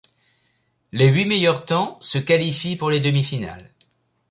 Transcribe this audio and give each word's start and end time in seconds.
Les 0.91 1.09
huit 1.09 1.25
meilleurs 1.27 1.63
temps 1.63 1.95
se 2.01 2.17
qualifient 2.17 2.75
pour 2.75 2.89
les 2.89 2.99
demi-finales. 2.99 3.71